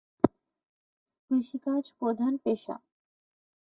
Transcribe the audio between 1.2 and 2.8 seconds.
কৃষি কাজ প্রধান পেশা।